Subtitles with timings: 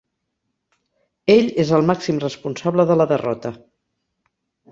[1.33, 3.51] Ell és el màxim responsable de la derrota.